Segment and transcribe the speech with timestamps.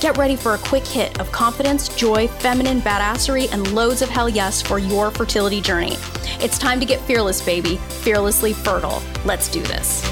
[0.00, 4.30] Get ready for a quick hit of confidence, joy, feminine badassery, and loads of hell
[4.30, 5.98] yes for your fertility journey.
[6.40, 9.02] It's time to get fearless, baby, fearlessly fertile.
[9.26, 10.02] Let's do this.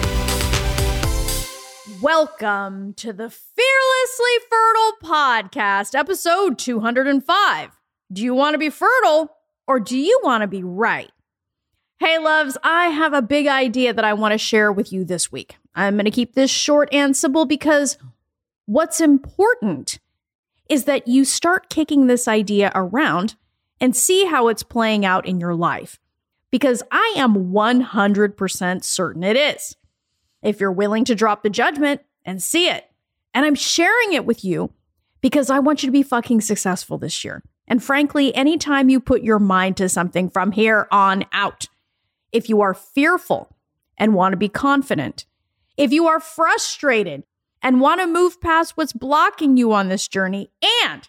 [2.02, 7.70] Welcome to the Fearlessly Fertile Podcast, episode 205.
[8.12, 9.34] Do you want to be fertile
[9.66, 11.10] or do you want to be right?
[11.98, 15.32] Hey, loves, I have a big idea that I want to share with you this
[15.32, 15.56] week.
[15.74, 17.96] I'm going to keep this short and simple because
[18.68, 19.98] what's important
[20.68, 23.34] is that you start kicking this idea around
[23.80, 25.98] and see how it's playing out in your life.
[26.50, 29.74] Because I am 100% certain it is
[30.42, 32.90] if you're willing to drop the judgment and see it.
[33.32, 34.70] And I'm sharing it with you
[35.22, 37.42] because I want you to be fucking successful this year.
[37.66, 41.68] And frankly, anytime you put your mind to something from here on out,
[42.32, 43.56] if you are fearful
[43.96, 45.24] and want to be confident,
[45.78, 47.24] if you are frustrated
[47.62, 50.50] and want to move past what's blocking you on this journey,
[50.84, 51.08] and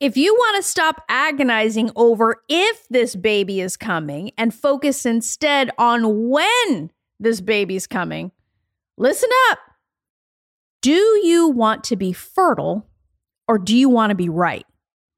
[0.00, 5.70] if you want to stop agonizing over if this baby is coming and focus instead
[5.78, 8.32] on when this baby's coming,
[8.98, 9.58] Listen up.
[10.82, 12.86] Do you want to be fertile
[13.48, 14.66] or do you want to be right?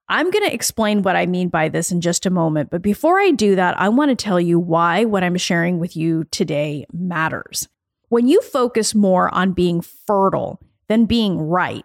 [0.09, 2.71] I'm going to explain what I mean by this in just a moment.
[2.71, 5.97] But before I do that, I want to tell you why what I'm sharing with
[5.97, 7.69] you today matters.
[8.09, 11.85] When you focus more on being fertile than being right,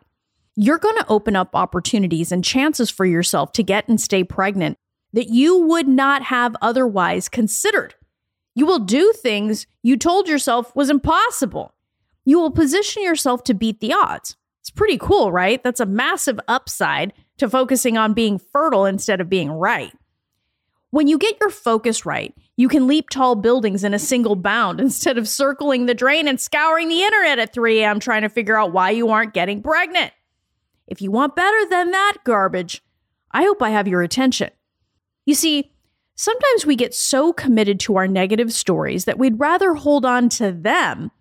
[0.55, 4.77] you're going to open up opportunities and chances for yourself to get and stay pregnant
[5.13, 7.95] that you would not have otherwise considered.
[8.55, 11.73] You will do things you told yourself was impossible
[12.29, 14.37] you will position yourself to beat the odds.
[14.61, 15.63] It's pretty cool, right?
[15.63, 19.91] That's a massive upside to focusing on being fertile instead of being right.
[20.91, 24.81] When you get your focus right, you can leap tall buildings in a single bound
[24.81, 28.01] instead of circling the drain and scouring the internet at 3 a.m.
[28.01, 30.11] trying to figure out why you aren't getting pregnant.
[30.85, 32.83] If you want better than that garbage,
[33.31, 34.49] I hope I have your attention.
[35.25, 35.71] You see,
[36.15, 40.51] sometimes we get so committed to our negative stories that we'd rather hold on to
[40.51, 41.11] them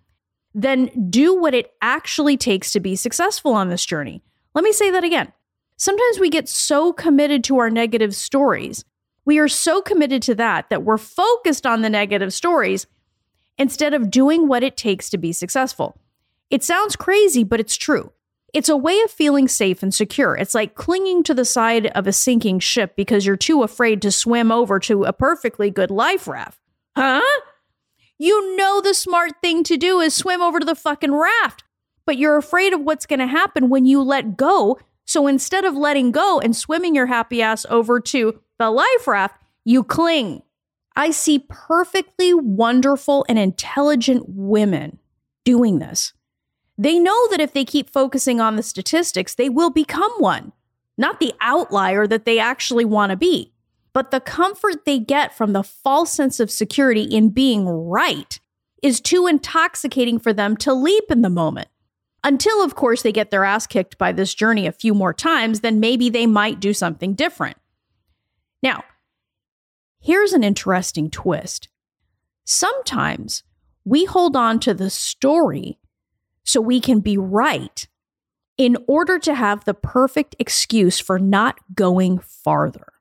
[0.55, 4.25] than do what it actually takes to be successful on this journey.
[4.57, 5.33] Let me say that again.
[5.77, 8.85] Sometimes we get so committed to our negative stories.
[9.29, 12.87] We are so committed to that that we're focused on the negative stories
[13.59, 16.01] instead of doing what it takes to be successful.
[16.49, 18.11] It sounds crazy, but it's true.
[18.55, 20.35] It's a way of feeling safe and secure.
[20.35, 24.11] It's like clinging to the side of a sinking ship because you're too afraid to
[24.11, 26.59] swim over to a perfectly good life raft.
[26.97, 27.21] Huh?
[28.17, 31.65] You know the smart thing to do is swim over to the fucking raft,
[32.07, 34.79] but you're afraid of what's going to happen when you let go.
[35.05, 39.37] So instead of letting go and swimming your happy ass over to the life raft,
[39.65, 40.43] you cling.
[40.97, 44.99] I see perfectly wonderful and intelligent women
[45.45, 46.13] doing this.
[46.77, 50.53] They know that if they keep focusing on the statistics, they will become one,
[50.97, 53.53] not the outlier that they actually want to be.
[53.93, 58.39] But the comfort they get from the false sense of security in being right
[58.83, 61.69] is too intoxicating for them to leap in the moment.
[62.25, 65.61] Until, of course, they get their ass kicked by this journey a few more times,
[65.61, 67.57] then maybe they might do something different.
[68.63, 68.85] Now,
[70.01, 71.69] here's an interesting twist.
[72.45, 73.43] Sometimes
[73.85, 75.79] we hold on to the story
[76.45, 77.87] so we can be right
[78.57, 82.93] in order to have the perfect excuse for not going farther.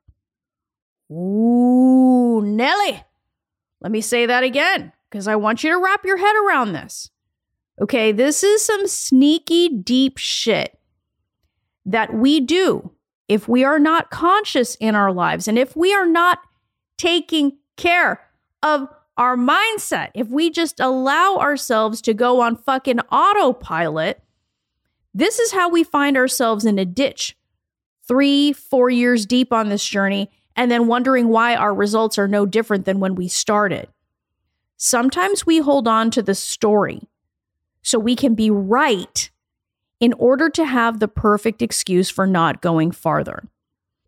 [1.10, 3.02] Ooh, Nelly.
[3.80, 7.10] Let me say that again because I want you to wrap your head around this.
[7.80, 10.78] Okay, this is some sneaky, deep shit
[11.86, 12.92] that we do
[13.28, 16.40] if we are not conscious in our lives and if we are not
[16.96, 18.20] taking care
[18.62, 24.22] of our mindset, if we just allow ourselves to go on fucking autopilot,
[25.12, 27.36] this is how we find ourselves in a ditch
[28.06, 32.46] three, four years deep on this journey and then wondering why our results are no
[32.46, 33.88] different than when we started.
[34.76, 37.08] Sometimes we hold on to the story
[37.82, 39.30] so we can be right
[40.00, 43.48] in order to have the perfect excuse for not going farther.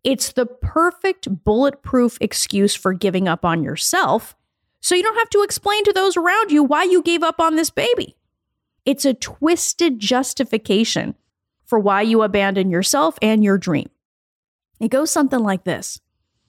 [0.03, 4.35] It's the perfect bulletproof excuse for giving up on yourself
[4.81, 7.55] so you don't have to explain to those around you why you gave up on
[7.55, 8.15] this baby.
[8.83, 11.15] It's a twisted justification
[11.65, 13.89] for why you abandon yourself and your dream.
[14.79, 16.01] It goes something like this.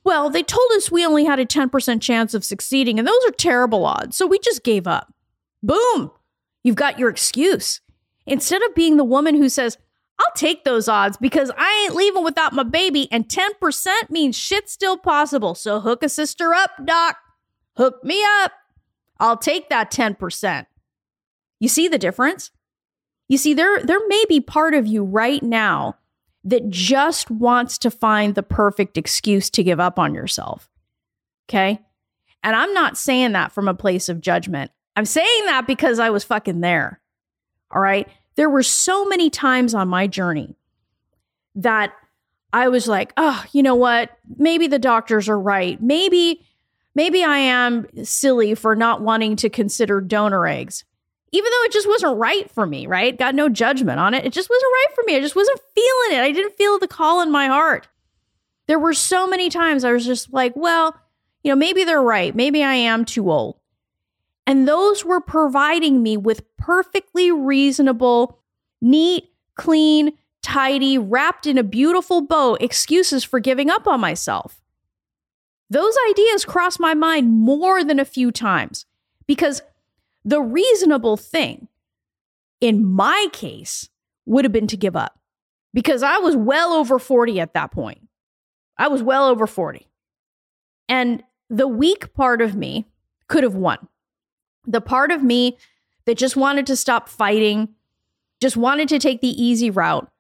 [0.02, 3.32] Well, they told us we only had a 10% chance of succeeding, and those are
[3.32, 5.12] terrible odds, so we just gave up.
[5.62, 6.10] Boom!
[6.64, 7.80] You've got your excuse.
[8.26, 9.78] Instead of being the woman who says,
[10.19, 14.72] I'll take those odds because I ain't leaving without my baby, and 10% means shit's
[14.72, 15.54] still possible.
[15.54, 17.16] So hook a sister up, doc.
[17.76, 18.52] Hook me up.
[19.19, 20.66] I'll take that 10%.
[21.60, 22.50] You see the difference?
[23.28, 25.96] You see, there, there may be part of you right now
[26.44, 30.69] that just wants to find the perfect excuse to give up on yourself.
[31.48, 31.80] Okay.
[32.42, 34.70] And I'm not saying that from a place of judgment.
[34.96, 37.00] I'm saying that because I was fucking there.
[37.72, 38.08] All right.
[38.36, 40.56] There were so many times on my journey
[41.54, 41.92] that
[42.52, 44.10] I was like, oh, you know what?
[44.36, 45.80] Maybe the doctors are right.
[45.82, 46.44] Maybe,
[46.94, 50.84] maybe I am silly for not wanting to consider donor eggs
[51.32, 53.19] even though it just wasn't right for me, right?
[53.19, 54.24] Got no judgment on it.
[54.24, 55.16] It just wasn't right for me.
[55.16, 56.22] I just wasn't feeling it.
[56.22, 57.88] I didn't feel the call in my heart.
[58.66, 60.94] There were so many times I was just like, well,
[61.42, 62.34] you know, maybe they're right.
[62.34, 63.56] Maybe I am too old.
[64.46, 68.38] And those were providing me with perfectly reasonable,
[68.80, 70.12] neat, clean,
[70.42, 74.60] tidy, wrapped in a beautiful bow excuses for giving up on myself.
[75.70, 78.84] Those ideas crossed my mind more than a few times
[79.26, 79.62] because
[80.24, 81.68] the reasonable thing
[82.60, 83.88] in my case
[84.26, 85.18] would have been to give up
[85.72, 88.06] because I was well over 40 at that point.
[88.78, 89.86] I was well over 40.
[90.88, 92.86] And the weak part of me
[93.28, 93.88] could have won.
[94.66, 95.58] The part of me
[96.04, 97.70] that just wanted to stop fighting,
[98.40, 100.10] just wanted to take the easy route,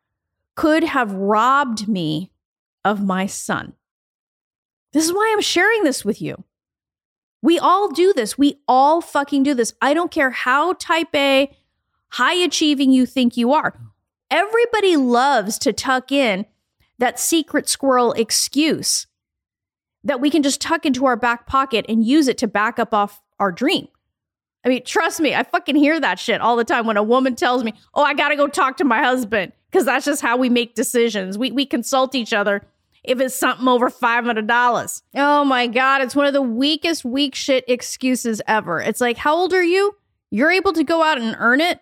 [0.54, 2.30] could have robbed me
[2.84, 3.74] of my son.
[4.92, 6.44] This is why I'm sharing this with you.
[7.40, 8.38] We all do this.
[8.38, 9.74] We all fucking do this.
[9.80, 11.56] I don't care how type A,
[12.10, 13.74] high achieving you think you are.
[14.30, 16.46] Everybody loves to tuck in
[16.98, 19.06] that secret squirrel excuse
[20.04, 22.94] that we can just tuck into our back pocket and use it to back up
[22.94, 23.88] off our dream.
[24.64, 27.34] I mean, trust me, I fucking hear that shit all the time when a woman
[27.34, 30.36] tells me, "Oh, I got to go talk to my husband," because that's just how
[30.36, 31.36] we make decisions.
[31.36, 32.62] We we consult each other
[33.04, 35.02] if it's something over $500.
[35.16, 38.80] Oh my God, it's one of the weakest weak shit excuses ever.
[38.80, 39.96] It's like, how old are you?
[40.30, 41.80] You're able to go out and earn it,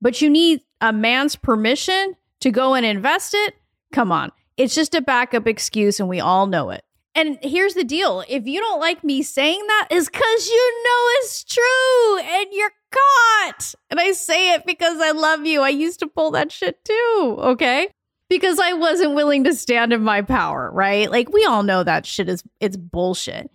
[0.00, 3.54] but you need a man's permission to go and invest it?
[3.92, 4.32] Come on.
[4.56, 6.84] It's just a backup excuse and we all know it.
[7.14, 11.06] And here's the deal if you don't like me saying that, is because you know
[11.18, 13.74] it's true and you're caught.
[13.90, 15.60] And I say it because I love you.
[15.60, 17.36] I used to pull that shit too.
[17.38, 17.88] Okay
[18.32, 21.10] because I wasn't willing to stand in my power, right?
[21.10, 23.50] Like we all know that shit is it's bullshit.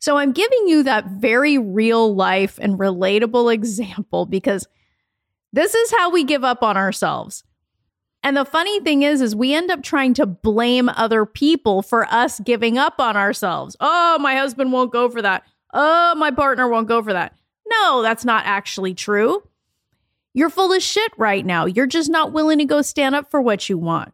[0.00, 4.66] So I'm giving you that very real life and relatable example because
[5.52, 7.44] this is how we give up on ourselves.
[8.22, 12.06] And the funny thing is is we end up trying to blame other people for
[12.12, 13.76] us giving up on ourselves.
[13.80, 15.44] Oh, my husband won't go for that.
[15.72, 17.34] Oh, my partner won't go for that.
[17.66, 19.42] No, that's not actually true.
[20.34, 21.66] You're full of shit right now.
[21.66, 24.12] You're just not willing to go stand up for what you want.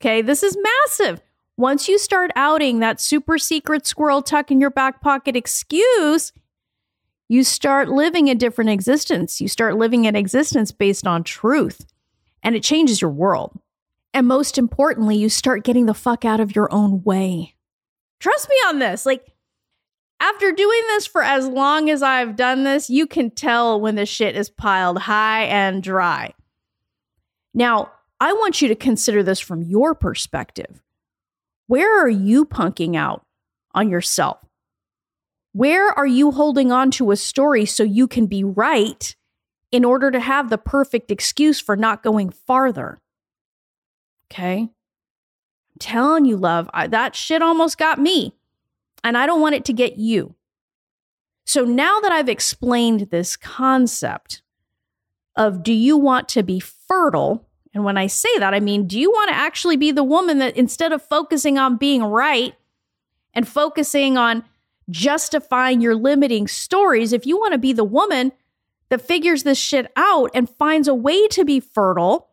[0.00, 1.20] Okay, this is massive.
[1.56, 6.32] Once you start outing that super secret squirrel tuck in your back pocket excuse,
[7.28, 9.40] you start living a different existence.
[9.40, 11.84] You start living an existence based on truth,
[12.42, 13.58] and it changes your world.
[14.12, 17.54] And most importantly, you start getting the fuck out of your own way.
[18.18, 19.06] Trust me on this.
[19.06, 19.32] Like,
[20.20, 24.04] after doing this for as long as I've done this, you can tell when the
[24.04, 26.34] shit is piled high and dry.
[27.54, 30.82] Now, I want you to consider this from your perspective.
[31.68, 33.24] Where are you punking out
[33.72, 34.38] on yourself?
[35.52, 39.16] Where are you holding on to a story so you can be right
[39.72, 43.00] in order to have the perfect excuse for not going farther?
[44.30, 44.60] Okay.
[44.62, 44.70] I'm
[45.78, 48.34] telling you, love, I, that shit almost got me
[49.02, 50.34] and I don't want it to get you.
[51.44, 54.42] So now that I've explained this concept
[55.36, 57.46] of do you want to be fertile?
[57.74, 60.38] And when I say that, I mean, do you want to actually be the woman
[60.38, 62.54] that instead of focusing on being right
[63.32, 64.44] and focusing on
[64.90, 68.32] justifying your limiting stories, if you want to be the woman
[68.90, 72.28] that figures this shit out and finds a way to be fertile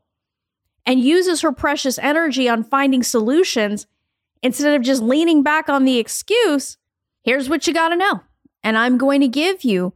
[0.85, 3.87] and uses her precious energy on finding solutions
[4.43, 6.77] Instead of just leaning back on the excuse,
[7.23, 8.21] here's what you got to know.
[8.63, 9.93] And I'm going to give you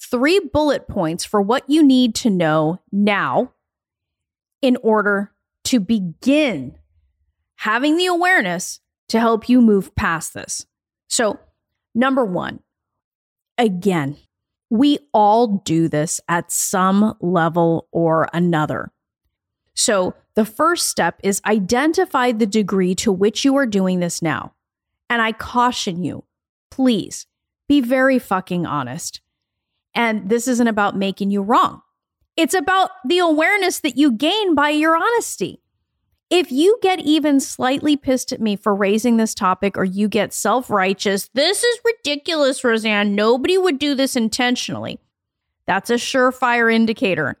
[0.00, 3.52] three bullet points for what you need to know now
[4.62, 5.32] in order
[5.64, 6.76] to begin
[7.56, 10.66] having the awareness to help you move past this.
[11.08, 11.38] So,
[11.94, 12.60] number one,
[13.58, 14.16] again,
[14.70, 18.92] We all do this at some level or another.
[19.74, 24.52] So, the first step is identify the degree to which you are doing this now.
[25.08, 26.24] And I caution you,
[26.70, 27.26] please
[27.68, 29.20] be very fucking honest.
[29.94, 31.82] And this isn't about making you wrong.
[32.36, 35.62] It's about the awareness that you gain by your honesty.
[36.30, 40.32] If you get even slightly pissed at me for raising this topic or you get
[40.32, 43.14] self righteous, this is ridiculous, Roseanne.
[43.14, 44.98] Nobody would do this intentionally.
[45.66, 47.38] That's a surefire indicator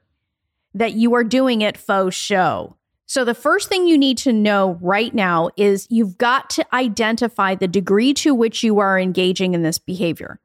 [0.74, 2.76] that you are doing it faux show.
[3.06, 7.54] So, the first thing you need to know right now is you've got to identify
[7.54, 10.40] the degree to which you are engaging in this behavior.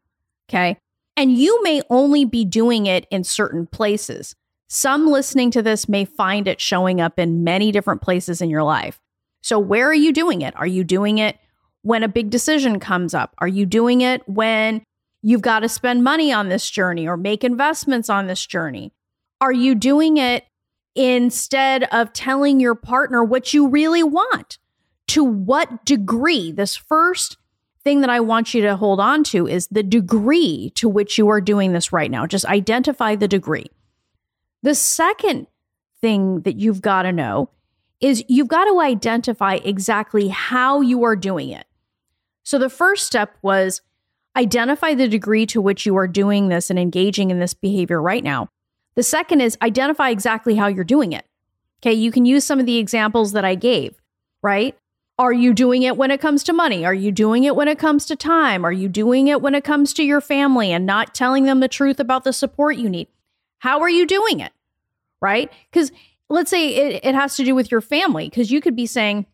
[0.50, 0.78] Okay.
[1.16, 4.36] And you may only be doing it in certain places.
[4.72, 8.62] Some listening to this may find it showing up in many different places in your
[8.62, 9.00] life.
[9.42, 10.56] So, where are you doing it?
[10.56, 11.40] Are you doing it
[11.82, 13.34] when a big decision comes up?
[13.40, 14.84] Are you doing it when
[15.24, 18.94] you've got to spend money on this journey or make investments on this journey?
[19.42, 20.46] Are you doing it
[20.94, 24.60] instead of telling your partner what you really want?
[25.08, 26.52] To what degree?
[26.52, 27.38] This first
[27.84, 31.28] thing that I want you to hold on to is the degree to which you
[31.30, 32.28] are doing this right now.
[32.28, 33.66] Just identify the degree.
[34.64, 35.48] The second
[36.02, 37.50] thing that you've got to know
[38.02, 41.66] is you've got to identify exactly how you are doing it.
[42.44, 43.82] So the first step was
[44.36, 48.24] identify the degree to which you are doing this and engaging in this behavior right
[48.24, 48.50] now.
[48.96, 51.26] The second is identify exactly how you're doing it.
[51.82, 54.02] Okay, you can use some of the examples that I gave,
[54.42, 54.78] right?
[55.18, 56.86] Are you doing it when it comes to money?
[56.86, 58.66] Are you doing it when it comes to time?
[58.66, 61.68] Are you doing it when it comes to your family and not telling them the
[61.68, 63.08] truth about the support you need?
[63.60, 64.52] How are you doing it?
[65.22, 65.52] Right?
[65.72, 65.92] Because
[66.30, 69.26] let's say it, it has to do with your family, because you could be saying,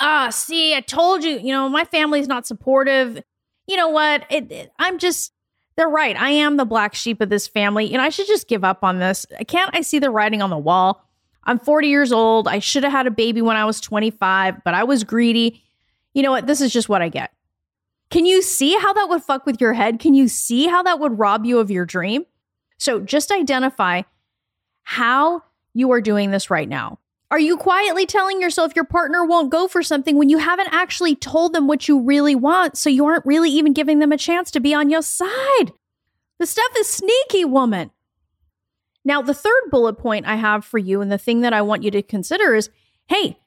[0.00, 3.22] ah, see, I told you, you know, my family's not supportive.
[3.66, 4.26] You know what?
[4.30, 5.32] It, it, I'm just,
[5.76, 6.16] they're right.
[6.16, 8.98] I am the black sheep of this family, and I should just give up on
[8.98, 9.24] this.
[9.46, 11.08] Can't I see the writing on the wall?
[11.44, 12.46] I'm 40 years old.
[12.46, 15.62] I should have had a baby when I was 25, but I was greedy.
[16.14, 16.46] You know what?
[16.46, 17.32] This is just what I get.
[18.10, 19.98] Can you see how that would fuck with your head?
[19.98, 22.26] Can you see how that would rob you of your dream?
[22.78, 24.02] So just identify
[24.82, 25.42] how
[25.74, 26.98] you are doing this right now.
[27.30, 31.16] Are you quietly telling yourself your partner won't go for something when you haven't actually
[31.16, 32.76] told them what you really want?
[32.76, 35.72] So you aren't really even giving them a chance to be on your side.
[36.38, 37.90] The stuff is sneaky, woman.
[39.04, 41.82] Now, the third bullet point I have for you, and the thing that I want
[41.82, 42.68] you to consider is
[43.08, 43.38] hey,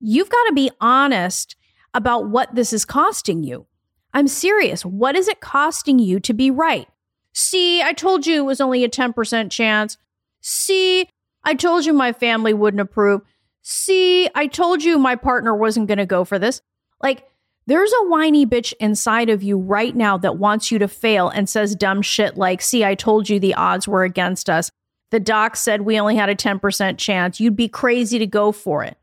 [0.00, 1.56] you've got to be honest
[1.92, 3.66] about what this is costing you.
[4.12, 4.84] I'm serious.
[4.84, 6.88] What is it costing you to be right?
[7.34, 9.98] See, I told you it was only a 10% chance.
[10.40, 11.08] See,
[11.42, 13.22] I told you my family wouldn't approve.
[13.62, 16.62] See, I told you my partner wasn't going to go for this.
[17.02, 17.26] Like,
[17.66, 21.48] there's a whiny bitch inside of you right now that wants you to fail and
[21.48, 24.70] says dumb shit like, see, I told you the odds were against us.
[25.10, 27.40] The doc said we only had a 10% chance.
[27.40, 28.98] You'd be crazy to go for it.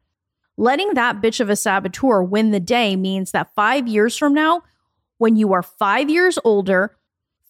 [0.57, 4.61] Letting that bitch of a saboteur win the day means that five years from now,
[5.17, 6.95] when you are five years older,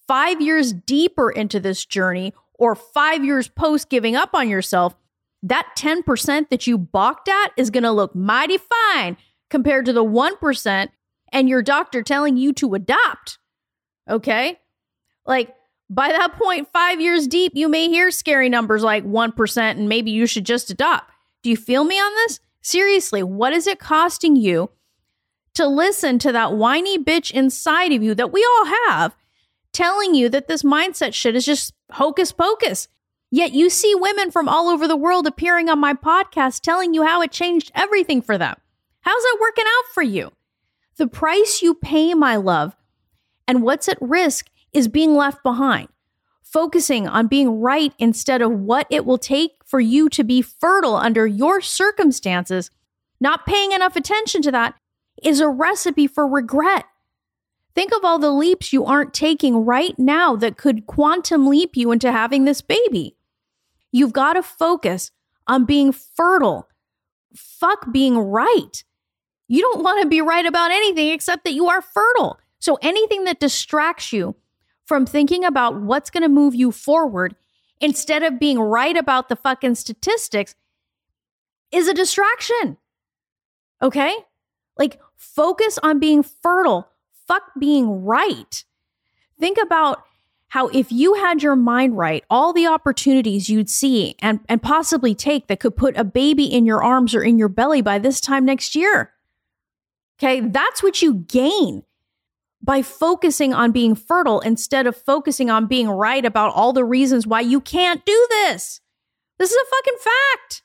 [0.06, 4.94] five years deeper into this journey or five years post giving up on yourself,
[5.42, 9.16] that 10% that you balked at is going to look mighty fine
[9.50, 10.88] compared to the 1%
[11.32, 13.38] and your doctor telling you to adopt.
[14.08, 14.58] Okay?
[15.26, 15.54] Like,
[15.90, 20.10] by that point, five years deep, you may hear scary numbers like 1% and maybe
[20.10, 21.10] you should just adopt.
[21.42, 22.40] Do you feel me on this?
[22.62, 24.70] Seriously, what is it costing you
[25.54, 29.14] to listen to that whiny bitch inside of you that we all have
[29.72, 32.88] telling you that this mindset shit is just hocus pocus.
[33.30, 37.04] Yet you see women from all over the world appearing on my podcast telling you
[37.04, 38.56] how it changed everything for them.
[39.00, 40.32] How's that working out for you?
[40.96, 42.76] The price you pay, my love,
[43.48, 45.88] and what's at risk is being left behind.
[46.42, 50.96] Focusing on being right instead of what it will take for you to be fertile
[50.96, 52.70] under your circumstances,
[53.20, 54.74] not paying enough attention to that,
[55.22, 56.84] is a recipe for regret
[57.74, 61.90] Think of all the leaps you aren't taking right now that could quantum leap you
[61.90, 63.16] into having this baby.
[63.90, 65.10] You've got to focus
[65.46, 66.68] on being fertile.
[67.34, 68.84] Fuck being right.
[69.48, 72.38] You don't want to be right about anything except that you are fertile.
[72.58, 74.36] So anything that distracts you
[74.84, 77.34] from thinking about what's going to move you forward
[77.80, 80.54] instead of being right about the fucking statistics
[81.70, 82.76] is a distraction.
[83.80, 84.14] Okay?
[84.78, 86.88] Like focus on being fertile
[87.26, 88.64] fuck being right.
[89.38, 90.04] Think about
[90.48, 95.14] how if you had your mind right, all the opportunities you'd see and, and possibly
[95.14, 98.20] take that could put a baby in your arms or in your belly by this
[98.20, 99.12] time next year.
[100.18, 101.84] Okay, that's what you gain
[102.62, 107.26] by focusing on being fertile instead of focusing on being right about all the reasons
[107.26, 108.80] why you can't do this.
[109.38, 110.62] This is a fucking fact.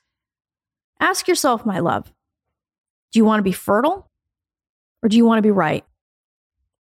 [1.00, 2.12] Ask yourself, my love,
[3.12, 4.10] do you want to be fertile
[5.02, 5.84] or do you want to be right?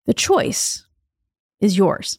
[0.09, 0.87] The choice
[1.61, 2.19] is yours.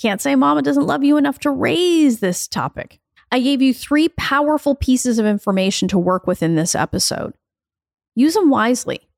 [0.00, 3.00] Can't say mama doesn't love you enough to raise this topic.
[3.32, 7.34] I gave you three powerful pieces of information to work with in this episode.
[8.14, 9.08] Use them wisely.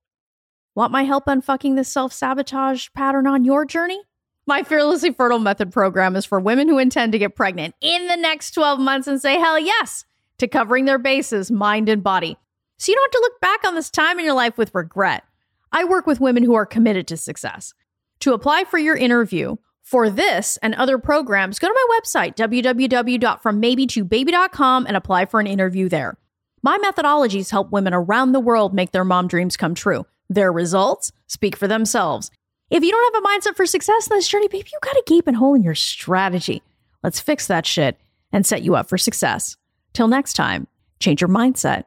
[0.74, 4.00] Want my help unfucking this self sabotage pattern on your journey?
[4.46, 8.16] My Fearlessly Fertile Method program is for women who intend to get pregnant in the
[8.16, 10.06] next 12 months and say hell yes
[10.38, 12.38] to covering their bases, mind and body.
[12.78, 15.24] So you don't have to look back on this time in your life with regret.
[15.72, 17.74] I work with women who are committed to success.
[18.22, 24.86] To apply for your interview for this and other programs, go to my website, www.frommaybe2baby.com,
[24.86, 26.16] and apply for an interview there.
[26.62, 30.06] My methodologies help women around the world make their mom dreams come true.
[30.30, 32.30] Their results speak for themselves.
[32.70, 35.02] If you don't have a mindset for success in this journey, baby, you got a
[35.04, 36.62] gaping hole in your strategy.
[37.02, 37.98] Let's fix that shit
[38.30, 39.56] and set you up for success.
[39.94, 40.68] Till next time,
[41.00, 41.86] change your mindset,